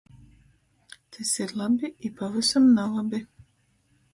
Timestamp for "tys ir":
1.11-1.53